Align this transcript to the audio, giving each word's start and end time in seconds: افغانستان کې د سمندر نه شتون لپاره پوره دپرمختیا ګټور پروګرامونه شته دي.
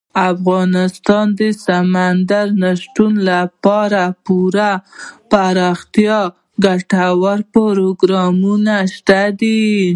افغانستان 0.31 1.27
کې 1.37 1.49
د 1.53 1.57
سمندر 1.65 2.45
نه 2.61 2.71
شتون 2.81 3.13
لپاره 3.29 4.01
پوره 4.25 4.71
دپرمختیا 4.81 6.19
ګټور 6.65 7.37
پروګرامونه 7.53 8.75
شته 8.93 9.21
دي. 9.39 9.59